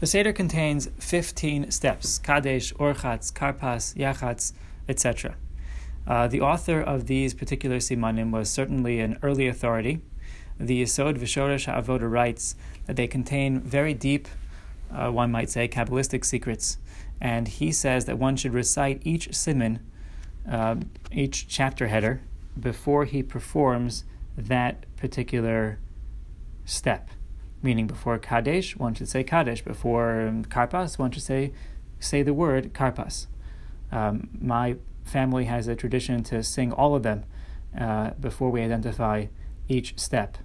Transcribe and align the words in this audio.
The 0.00 0.06
Seder 0.06 0.32
contains 0.32 0.88
15 0.98 1.70
steps 1.70 2.18
Kadesh, 2.18 2.72
Orchatz, 2.74 3.30
Karpas, 3.30 3.94
Yachatz, 3.94 4.54
etc. 4.88 5.36
Uh, 6.06 6.26
the 6.26 6.40
author 6.40 6.80
of 6.80 7.06
these 7.06 7.34
particular 7.34 7.76
simanim 7.76 8.30
was 8.30 8.48
certainly 8.48 9.00
an 9.00 9.18
early 9.22 9.46
authority. 9.46 10.00
The 10.58 10.82
Yisod 10.82 11.18
Vishoresh 11.18 11.70
Avoda 11.70 12.10
writes 12.10 12.54
that 12.86 12.96
they 12.96 13.06
contain 13.06 13.60
very 13.60 13.92
deep, 13.92 14.26
uh, 14.90 15.10
one 15.10 15.30
might 15.30 15.50
say, 15.50 15.68
Kabbalistic 15.68 16.24
secrets. 16.24 16.78
And 17.20 17.46
he 17.46 17.70
says 17.70 18.06
that 18.06 18.18
one 18.18 18.36
should 18.36 18.54
recite 18.54 19.02
each 19.04 19.34
simon, 19.34 19.80
uh, 20.50 20.76
each 21.12 21.46
chapter 21.46 21.88
header, 21.88 22.22
before 22.58 23.04
he 23.04 23.22
performs 23.22 24.04
that 24.34 24.86
particular 24.96 25.78
step 26.64 27.10
meaning 27.62 27.86
before 27.86 28.18
Kadesh, 28.18 28.76
one 28.76 28.94
should 28.94 29.08
say 29.08 29.22
Kadesh. 29.22 29.62
Before 29.62 30.22
um, 30.22 30.44
Karpas, 30.44 30.98
one 30.98 31.10
should 31.10 31.22
say 31.22 31.52
say 31.98 32.22
the 32.22 32.34
word 32.34 32.72
Karpas. 32.72 33.26
Um, 33.92 34.28
my 34.40 34.76
family 35.04 35.44
has 35.46 35.68
a 35.68 35.74
tradition 35.74 36.22
to 36.24 36.42
sing 36.42 36.72
all 36.72 36.94
of 36.94 37.02
them 37.02 37.24
uh, 37.78 38.10
before 38.20 38.50
we 38.50 38.62
identify 38.62 39.26
each 39.68 39.98
step. 39.98 40.38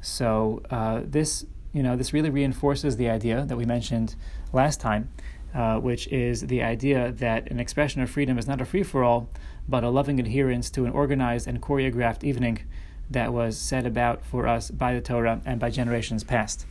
So 0.00 0.62
uh, 0.70 1.02
this, 1.04 1.44
you 1.72 1.82
know, 1.82 1.96
this 1.96 2.12
really 2.12 2.30
reinforces 2.30 2.96
the 2.96 3.08
idea 3.08 3.44
that 3.46 3.56
we 3.56 3.64
mentioned 3.64 4.16
last 4.52 4.80
time, 4.80 5.10
uh, 5.54 5.78
which 5.78 6.08
is 6.08 6.46
the 6.46 6.62
idea 6.62 7.12
that 7.12 7.50
an 7.50 7.60
expression 7.60 8.02
of 8.02 8.10
freedom 8.10 8.38
is 8.38 8.46
not 8.46 8.60
a 8.60 8.64
free 8.64 8.82
for 8.82 9.04
all, 9.04 9.28
but 9.68 9.84
a 9.84 9.90
loving 9.90 10.18
adherence 10.18 10.70
to 10.70 10.84
an 10.84 10.92
organized 10.92 11.46
and 11.46 11.60
choreographed 11.60 12.24
evening 12.24 12.60
that 13.10 13.32
was 13.32 13.58
set 13.58 13.86
about 13.86 14.24
for 14.24 14.46
us 14.46 14.70
by 14.70 14.94
the 14.94 15.00
Torah 15.00 15.40
and 15.44 15.58
by 15.58 15.70
generations 15.70 16.24
past. 16.24 16.66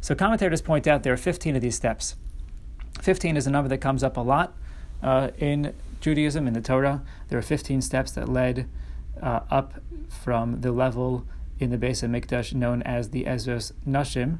So 0.00 0.14
commentators 0.14 0.62
point 0.62 0.86
out 0.86 1.02
there 1.02 1.12
are 1.12 1.16
15 1.16 1.56
of 1.56 1.62
these 1.62 1.74
steps. 1.74 2.16
15 3.00 3.36
is 3.36 3.46
a 3.46 3.50
number 3.50 3.68
that 3.68 3.78
comes 3.78 4.02
up 4.02 4.16
a 4.16 4.20
lot 4.20 4.54
uh, 5.02 5.30
in 5.38 5.74
Judaism, 6.00 6.46
in 6.46 6.54
the 6.54 6.60
Torah. 6.60 7.02
There 7.28 7.38
are 7.38 7.42
15 7.42 7.82
steps 7.82 8.12
that 8.12 8.28
led 8.28 8.68
uh, 9.22 9.40
up 9.50 9.74
from 10.08 10.60
the 10.60 10.72
level 10.72 11.24
in 11.58 11.70
the 11.70 11.78
Beis 11.78 12.06
HaMikdash 12.06 12.54
known 12.54 12.82
as 12.82 13.10
the 13.10 13.24
Ezras 13.24 13.72
Nashim 13.86 14.38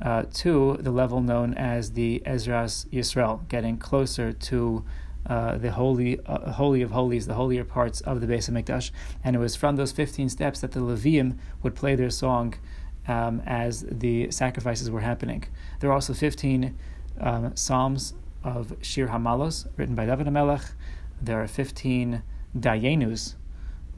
uh, 0.00 0.24
to 0.34 0.76
the 0.80 0.90
level 0.90 1.20
known 1.20 1.54
as 1.54 1.92
the 1.92 2.22
Ezras 2.26 2.86
Yisrael, 2.88 3.46
getting 3.48 3.78
closer 3.78 4.32
to 4.32 4.84
uh, 5.28 5.58
the 5.58 5.72
holy, 5.72 6.20
uh, 6.26 6.52
holy 6.52 6.82
of 6.82 6.90
holies, 6.92 7.26
the 7.26 7.34
holier 7.34 7.64
parts 7.64 8.00
of 8.02 8.20
the 8.20 8.26
Beis 8.26 8.48
Hamikdash, 8.50 8.90
and 9.24 9.34
it 9.34 9.38
was 9.38 9.56
from 9.56 9.76
those 9.76 9.92
fifteen 9.92 10.28
steps 10.28 10.60
that 10.60 10.72
the 10.72 10.80
Leviim 10.80 11.36
would 11.62 11.74
play 11.74 11.94
their 11.94 12.10
song 12.10 12.54
um, 13.08 13.42
as 13.46 13.84
the 13.90 14.30
sacrifices 14.30 14.90
were 14.90 15.00
happening. 15.00 15.44
There 15.80 15.90
are 15.90 15.94
also 15.94 16.14
fifteen 16.14 16.76
um, 17.20 17.56
psalms 17.56 18.14
of 18.44 18.76
Shir 18.82 19.08
Hamalos 19.08 19.66
written 19.76 19.94
by 19.94 20.06
David 20.06 20.26
Hamelech. 20.26 20.72
There 21.20 21.42
are 21.42 21.48
fifteen 21.48 22.22
Dayenus, 22.58 23.34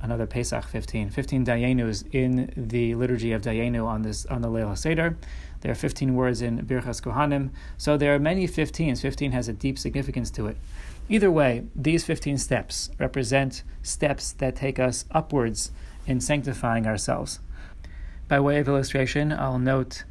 another 0.00 0.26
Pesach 0.26 0.64
15, 0.64 1.10
15 1.10 1.44
Dayenus 1.44 2.04
in 2.12 2.52
the 2.56 2.94
liturgy 2.94 3.32
of 3.32 3.42
Dayenu 3.42 3.86
on 3.86 4.02
this 4.02 4.26
on 4.26 4.42
the 4.42 4.48
Leil 4.48 4.76
Seder. 4.76 5.16
There 5.60 5.72
are 5.72 5.76
15 5.76 6.14
words 6.14 6.40
in 6.40 6.64
Birchas 6.66 7.02
Kohanim. 7.02 7.50
So 7.76 7.96
there 7.96 8.14
are 8.14 8.18
many 8.18 8.46
15s. 8.46 9.00
15 9.00 9.32
has 9.32 9.48
a 9.48 9.52
deep 9.52 9.78
significance 9.78 10.30
to 10.32 10.46
it. 10.46 10.56
Either 11.08 11.30
way, 11.30 11.64
these 11.74 12.04
15 12.04 12.36
steps 12.36 12.90
represent 12.98 13.62
steps 13.82 14.32
that 14.32 14.56
take 14.56 14.78
us 14.78 15.06
upwards 15.10 15.70
in 16.06 16.20
sanctifying 16.20 16.86
ourselves. 16.86 17.40
By 18.28 18.40
way 18.40 18.58
of 18.58 18.68
illustration, 18.68 19.32
I'll 19.32 19.58
note 19.58 20.04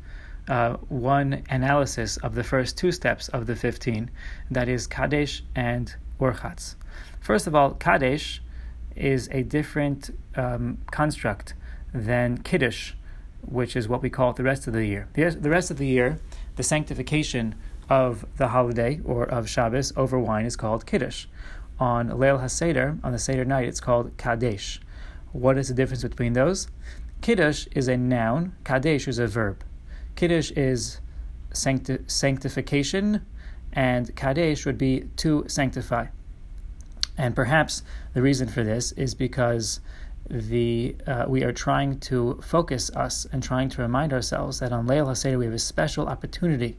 uh, 0.47 0.77
one 0.89 1.43
analysis 1.49 2.17
of 2.17 2.33
the 2.33 2.43
first 2.43 2.77
two 2.77 2.91
steps 2.91 3.27
of 3.29 3.45
the 3.45 3.55
15, 3.55 4.09
that 4.49 4.67
is 4.67 4.87
Kadesh 4.87 5.43
and 5.55 5.95
Orchatz. 6.19 6.75
First 7.19 7.45
of 7.45 7.53
all, 7.53 7.71
Kadesh 7.71 8.41
is 8.95 9.29
a 9.31 9.43
different 9.43 10.09
um, 10.35 10.79
construct 10.89 11.53
than 11.93 12.39
Kiddush, 12.39 12.93
which 13.41 13.75
is 13.75 13.87
what 13.87 14.01
we 14.01 14.09
call 14.09 14.31
it 14.31 14.35
the 14.35 14.43
rest 14.43 14.65
of 14.65 14.73
the 14.73 14.85
year. 14.85 15.07
The 15.13 15.49
rest 15.49 15.69
of 15.69 15.77
the 15.77 15.85
year, 15.85 16.19
the 16.55 16.63
sanctification 16.63 17.53
of 17.89 18.25
the 18.37 18.49
holiday 18.49 18.99
or 19.05 19.23
of 19.23 19.49
Shabbos 19.49 19.93
over 19.95 20.19
wine 20.19 20.45
is 20.45 20.55
called 20.55 20.85
Kiddush. 20.85 21.25
On 21.79 22.09
Leil 22.09 22.41
HaSeder, 22.41 22.99
on 23.03 23.11
the 23.11 23.19
Seder 23.19 23.45
night, 23.45 23.67
it's 23.67 23.79
called 23.79 24.17
Kadesh. 24.17 24.81
What 25.31 25.57
is 25.57 25.67
the 25.67 25.73
difference 25.73 26.03
between 26.03 26.33
those? 26.33 26.67
Kiddush 27.21 27.67
is 27.71 27.87
a 27.87 27.97
noun, 27.97 28.55
Kadesh 28.63 29.07
is 29.07 29.19
a 29.19 29.27
verb. 29.27 29.63
Kiddush 30.15 30.51
is 30.51 30.99
sancti- 31.53 31.99
sanctification, 32.07 33.25
and 33.73 34.15
Kadesh 34.15 34.65
would 34.65 34.77
be 34.77 35.09
to 35.17 35.45
sanctify. 35.47 36.07
And 37.17 37.35
perhaps 37.35 37.83
the 38.13 38.21
reason 38.21 38.47
for 38.47 38.63
this 38.63 38.91
is 38.93 39.13
because 39.15 39.79
the 40.29 40.95
uh, 41.05 41.25
we 41.27 41.43
are 41.43 41.53
trying 41.53 41.99
to 41.99 42.39
focus 42.43 42.91
us 42.95 43.25
and 43.31 43.41
trying 43.41 43.69
to 43.69 43.81
remind 43.81 44.11
ourselves 44.11 44.59
that 44.59 44.71
on 44.71 44.87
Leil 44.87 45.07
HaSeder 45.07 45.37
we 45.37 45.45
have 45.45 45.53
a 45.53 45.59
special 45.59 46.07
opportunity 46.07 46.77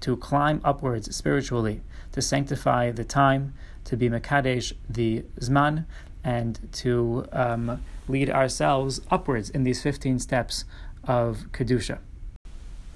to 0.00 0.16
climb 0.16 0.60
upwards 0.64 1.14
spiritually, 1.14 1.82
to 2.12 2.22
sanctify 2.22 2.90
the 2.90 3.04
time, 3.04 3.54
to 3.84 3.96
be 3.96 4.08
Makadesh 4.08 4.72
the 4.88 5.24
Zman, 5.40 5.84
and 6.24 6.68
to 6.72 7.26
um, 7.32 7.82
lead 8.08 8.30
ourselves 8.30 9.00
upwards 9.10 9.50
in 9.50 9.64
these 9.64 9.82
15 9.82 10.18
steps 10.18 10.64
of 11.04 11.46
Kedusha. 11.52 11.98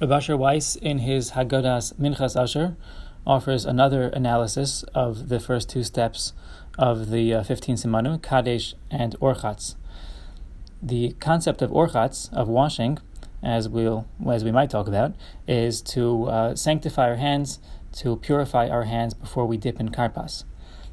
Rav 0.01 0.11
Asher 0.11 0.37
Weiss, 0.37 0.77
in 0.77 0.99
his 0.99 1.31
Haggadas 1.31 1.95
Minchas 1.95 2.41
Asher, 2.41 2.77
offers 3.27 3.65
another 3.65 4.09
analysis 4.09 4.83
of 4.95 5.29
the 5.29 5.39
first 5.39 5.71
two 5.71 5.85
steps 5.85 6.33
of 6.79 7.11
the 7.11 7.35
uh, 7.35 7.43
15 7.43 7.77
Simanim, 7.77 8.21
Kadesh 8.21 8.75
and 8.91 9.19
Orchatz. 9.21 9.77
The 10.83 11.15
concept 11.21 11.63
of 11.63 11.71
Orchatz, 11.71 12.33
of 12.33 12.49
washing, 12.49 12.99
as 13.43 13.69
we'll 13.69 14.07
as 14.31 14.45
we 14.45 14.53
might 14.53 14.71
talk 14.71 14.87
about, 14.87 15.15
is 15.47 15.83
to 15.83 16.25
uh, 16.25 16.55
sanctify 16.55 17.09
our 17.09 17.17
hands, 17.17 17.59
to 17.93 18.17
purify 18.17 18.69
our 18.69 18.85
hands 18.85 19.15
before 19.15 19.47
we 19.47 19.57
dip 19.57 19.81
in 19.81 19.89
karpas. 19.91 20.45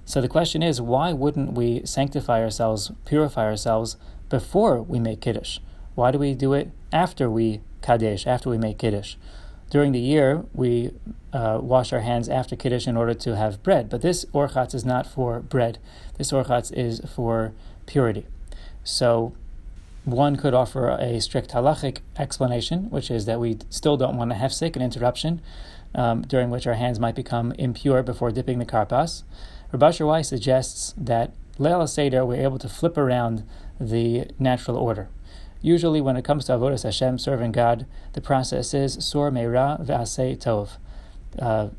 So 0.06 0.22
the 0.22 0.28
question 0.28 0.64
is, 0.64 0.82
why 0.82 1.14
wouldn't 1.14 1.54
we 1.54 1.86
sanctify 1.86 2.42
ourselves, 2.42 2.92
purify 3.06 3.44
ourselves 3.44 3.96
before 4.30 4.82
we 4.82 5.00
make 5.00 5.22
kiddush? 5.22 5.60
Why 5.94 6.12
do 6.12 6.18
we 6.18 6.34
do 6.34 6.54
it 6.54 6.72
after 6.92 7.30
we 7.30 7.62
kadesh, 7.82 8.26
after 8.26 8.50
we 8.50 8.58
make 8.58 8.80
kiddush? 8.80 9.16
During 9.70 9.92
the 9.92 10.00
year, 10.00 10.46
we 10.52 10.92
uh, 11.32 11.60
wash 11.62 11.94
our 11.94 12.00
hands 12.00 12.28
after 12.28 12.56
kiddush 12.56 12.88
in 12.88 12.98
order 12.98 13.14
to 13.14 13.36
have 13.36 13.62
bread, 13.62 13.88
but 13.88 14.02
this 14.02 14.26
orchatz 14.34 14.74
is 14.74 14.84
not 14.84 15.06
for 15.06 15.42
bread. 15.42 15.78
This 16.18 16.32
orchatz 16.32 16.74
is 16.74 17.02
for 17.02 17.54
purity. 17.86 18.26
So 18.84 19.34
one 20.12 20.36
could 20.36 20.54
offer 20.54 20.90
a 20.90 21.20
strict 21.20 21.52
halachic 21.52 22.00
explanation, 22.18 22.90
which 22.90 23.10
is 23.10 23.26
that 23.26 23.40
we 23.40 23.58
still 23.70 23.98
don't 23.98 24.18
want 24.18 24.32
hefsek 24.32 24.76
an 24.76 24.82
interruption 24.82 25.42
um, 25.96 26.22
during 26.22 26.50
which 26.50 26.68
our 26.68 26.76
hands 26.76 27.00
might 27.00 27.16
become 27.16 27.52
impure 27.54 28.04
before 28.04 28.32
dipping 28.32 28.60
the 28.60 28.66
karpas. 28.66 29.24
Rabbi 29.72 30.04
Weiss 30.04 30.30
suggests 30.30 30.94
that 30.98 31.34
Leil 31.58 31.88
Seder 31.88 32.26
we're 32.26 32.42
able 32.42 32.60
to 32.60 32.70
flip 32.70 32.98
around 32.98 33.44
the 33.80 34.28
natural 34.40 34.78
order. 34.78 35.10
Usually, 35.62 36.00
when 36.00 36.16
it 36.16 36.24
comes 36.24 36.46
to 36.46 36.54
avodas 36.54 36.84
Hashem, 36.84 37.20
serving 37.20 37.52
God, 37.52 37.86
the 38.14 38.22
process 38.22 38.74
is 38.74 39.04
sor 39.06 39.30
meira 39.30 39.86
ve'asei 39.86 40.38
tov. 40.38 40.78
Uh, 41.38 41.70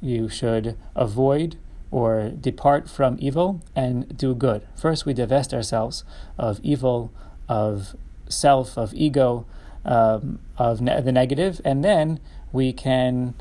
you 0.00 0.28
should 0.28 0.76
avoid 0.96 1.56
or 1.90 2.30
depart 2.30 2.90
from 2.90 3.16
evil 3.20 3.62
and 3.76 4.16
do 4.16 4.34
good. 4.34 4.66
First, 4.74 5.06
we 5.06 5.14
divest 5.14 5.54
ourselves 5.54 6.02
of 6.36 6.58
evil, 6.64 7.12
of 7.48 7.96
self, 8.28 8.76
of 8.76 8.94
ego, 8.94 9.46
um, 9.84 10.38
of 10.56 10.80
ne- 10.80 11.00
the 11.00 11.12
negative, 11.12 11.60
and 11.64 11.84
then 11.84 12.20
we 12.52 12.72
can 12.72 13.34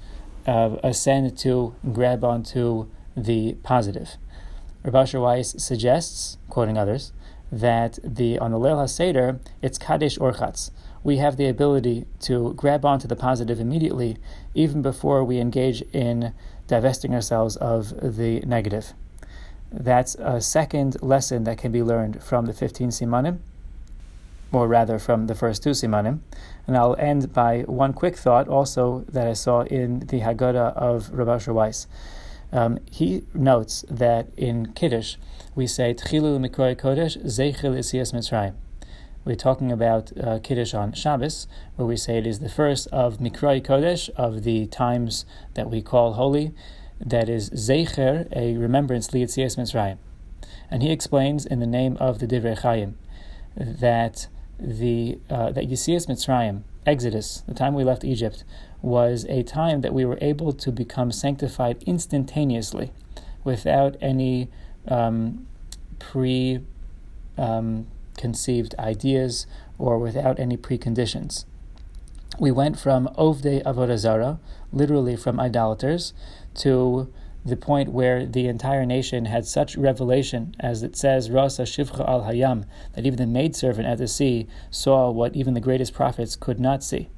uh, 0.45 0.77
ascend 0.83 1.37
to 1.39 1.75
grab 1.91 2.23
onto 2.23 2.87
the 3.15 3.53
positive. 3.63 4.17
Rabbi 4.83 5.17
Weiss 5.17 5.55
suggests, 5.57 6.37
quoting 6.49 6.77
others, 6.77 7.13
that 7.51 7.99
the 8.03 8.39
on 8.39 8.51
the 8.51 8.57
Leil 8.57 8.83
HaSeder, 8.83 9.39
it's 9.61 9.77
Kadesh 9.77 10.17
Orchatz. 10.17 10.71
We 11.03 11.17
have 11.17 11.37
the 11.37 11.47
ability 11.47 12.05
to 12.21 12.53
grab 12.53 12.83
onto 12.83 13.07
the 13.07 13.15
positive 13.15 13.59
immediately, 13.59 14.17
even 14.55 14.81
before 14.81 15.23
we 15.23 15.39
engage 15.39 15.81
in 15.93 16.33
divesting 16.67 17.13
ourselves 17.13 17.55
of 17.57 18.17
the 18.17 18.39
negative. 18.41 18.93
That's 19.71 20.15
a 20.15 20.41
second 20.41 21.01
lesson 21.01 21.43
that 21.43 21.57
can 21.57 21.71
be 21.71 21.83
learned 21.83 22.23
from 22.23 22.45
the 22.45 22.53
15 22.53 22.89
Simanim 22.89 23.39
or 24.53 24.67
rather 24.67 24.99
from 24.99 25.27
the 25.27 25.35
first 25.35 25.63
two 25.63 25.71
simanim. 25.71 26.19
And 26.67 26.77
I'll 26.77 26.95
end 26.97 27.33
by 27.33 27.61
one 27.61 27.93
quick 27.93 28.15
thought 28.15 28.47
also 28.47 29.05
that 29.09 29.27
I 29.27 29.33
saw 29.33 29.61
in 29.61 29.99
the 29.99 30.21
Haggadah 30.21 30.75
of 30.75 31.11
Rav 31.11 31.47
Weiss. 31.47 31.87
Um, 32.51 32.77
he 32.89 33.23
notes 33.33 33.83
that 33.89 34.27
in 34.37 34.73
Kiddush 34.73 35.15
we 35.55 35.65
say 35.65 35.93
Tchilu 35.93 36.39
Mikroy 36.39 36.75
Kodesh 36.75 37.17
Zeichel 37.25 37.75
Isias 37.75 38.13
Mitzrayim. 38.13 38.53
we're 39.25 39.35
talking 39.35 39.71
about 39.71 40.11
uh, 40.17 40.39
Kiddush 40.39 40.73
on 40.73 40.93
Shabbos, 40.93 41.47
where 41.75 41.87
we 41.87 41.97
say 41.97 42.17
it 42.17 42.27
is 42.27 42.39
the 42.39 42.49
first 42.49 42.87
of 42.87 43.17
Mikrai 43.17 43.65
Kodesh, 43.65 44.09
of 44.11 44.43
the 44.43 44.67
times 44.67 45.25
that 45.55 45.69
we 45.69 45.81
call 45.81 46.13
holy, 46.13 46.53
that 46.99 47.27
is 47.27 47.49
Zecher, 47.51 48.27
a 48.35 48.55
remembrance 48.57 49.07
Lietzias 49.09 49.57
Mitzrayim. 49.57 49.97
And 50.69 50.83
he 50.83 50.91
explains 50.91 51.45
in 51.45 51.59
the 51.59 51.67
name 51.67 51.97
of 51.99 52.19
the 52.19 52.27
Divrei 52.27 52.57
Chaim 52.59 52.97
that 53.55 54.27
the 54.63 55.19
uh, 55.29 55.51
that 55.51 55.65
Yitzias 55.69 56.07
Mitzrayim, 56.07 56.63
Exodus, 56.85 57.43
the 57.47 57.53
time 57.53 57.73
we 57.73 57.83
left 57.83 58.03
Egypt, 58.03 58.43
was 58.81 59.25
a 59.25 59.43
time 59.43 59.81
that 59.81 59.93
we 59.93 60.05
were 60.05 60.17
able 60.21 60.53
to 60.53 60.71
become 60.71 61.11
sanctified 61.11 61.83
instantaneously, 61.85 62.91
without 63.43 63.95
any 64.01 64.49
um, 64.87 65.45
pre 65.99 66.61
um, 67.37 67.87
ideas 68.79 69.47
or 69.77 69.97
without 69.97 70.39
any 70.39 70.55
preconditions. 70.55 71.45
We 72.39 72.51
went 72.51 72.79
from 72.79 73.09
Ovde 73.17 73.63
Avodah 73.63 74.39
literally 74.71 75.15
from 75.15 75.39
idolaters, 75.39 76.13
to 76.55 77.11
the 77.45 77.57
point 77.57 77.91
where 77.91 78.25
the 78.25 78.47
entire 78.47 78.85
nation 78.85 79.25
had 79.25 79.45
such 79.45 79.75
revelation, 79.75 80.55
as 80.59 80.81
it 80.81 80.95
says, 80.95 81.29
Rasa 81.29 81.63
Shifcha 81.63 82.07
al 82.07 82.21
Hayam, 82.21 82.65
that 82.93 83.05
even 83.05 83.17
the 83.17 83.27
maidservant 83.27 83.87
at 83.87 83.97
the 83.97 84.07
sea 84.07 84.47
saw 84.71 85.09
what 85.11 85.35
even 85.35 85.53
the 85.53 85.59
greatest 85.59 85.93
prophets 85.93 86.35
could 86.35 86.59
not 86.59 86.83
see. 86.83 87.09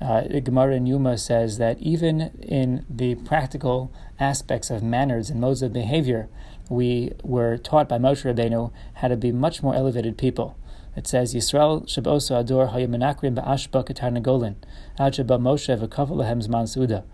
Uh, 0.00 0.22
Gemara 0.40 0.76
in 0.76 0.84
Yoma 0.86 1.18
says 1.18 1.58
that 1.58 1.78
even 1.78 2.30
in 2.40 2.86
the 2.88 3.16
practical 3.16 3.92
aspects 4.18 4.70
of 4.70 4.82
manners 4.82 5.28
and 5.28 5.40
modes 5.40 5.60
of 5.60 5.74
behavior, 5.74 6.30
we 6.70 7.12
were 7.22 7.58
taught 7.58 7.88
by 7.88 7.98
Moshe 7.98 8.24
Rabbeinu 8.24 8.72
how 8.94 9.08
to 9.08 9.16
be 9.16 9.30
much 9.30 9.62
more 9.62 9.74
elevated 9.74 10.16
people. 10.16 10.56
It 10.96 11.06
says, 11.06 11.34
Yisrael 11.34 11.86
shabosu 11.86 12.38
ador 12.38 12.68
hayamanakrim 12.68 13.36
ba'ashba 13.36 13.86
katarnagolin, 13.86 14.56
ad 14.98 15.14
Moshe 15.14 15.78
v'kav 15.78 16.08
lehem 16.08 16.40
zman 16.40 16.66
suda. 16.66 17.04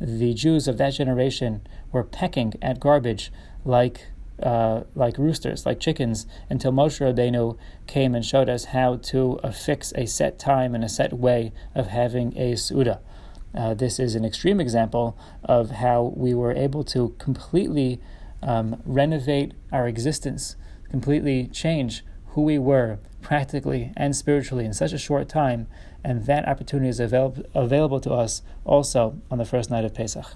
The 0.00 0.34
Jews 0.34 0.68
of 0.68 0.78
that 0.78 0.90
generation 0.90 1.66
were 1.92 2.04
pecking 2.04 2.54
at 2.60 2.80
garbage 2.80 3.32
like 3.64 4.08
uh, 4.42 4.82
like 4.94 5.16
roosters, 5.16 5.64
like 5.64 5.80
chickens, 5.80 6.26
until 6.50 6.70
Moshe 6.70 7.00
Rabbeinu 7.00 7.56
came 7.86 8.14
and 8.14 8.24
showed 8.24 8.50
us 8.50 8.66
how 8.66 8.96
to 8.96 9.40
affix 9.42 9.94
a 9.96 10.04
set 10.04 10.38
time 10.38 10.74
and 10.74 10.84
a 10.84 10.90
set 10.90 11.14
way 11.14 11.52
of 11.74 11.86
having 11.86 12.36
a 12.36 12.54
Suda. 12.54 13.00
Uh, 13.54 13.72
this 13.72 13.98
is 13.98 14.14
an 14.14 14.24
extreme 14.26 14.60
example 14.60 15.16
of 15.42 15.70
how 15.70 16.12
we 16.14 16.34
were 16.34 16.52
able 16.52 16.84
to 16.84 17.14
completely 17.18 17.98
um, 18.42 18.82
renovate 18.84 19.54
our 19.72 19.88
existence, 19.88 20.56
completely 20.90 21.46
change 21.46 22.04
who 22.36 22.42
we 22.42 22.58
were 22.58 22.98
practically 23.22 23.92
and 23.96 24.14
spiritually 24.14 24.66
in 24.66 24.74
such 24.74 24.92
a 24.92 24.98
short 24.98 25.26
time, 25.26 25.66
and 26.04 26.26
that 26.26 26.46
opportunity 26.46 26.86
is 26.86 27.00
avail- 27.00 27.34
available 27.54 27.98
to 27.98 28.12
us 28.12 28.42
also 28.66 29.18
on 29.30 29.38
the 29.38 29.44
first 29.46 29.70
night 29.70 29.86
of 29.86 29.94
Pesach. 29.94 30.34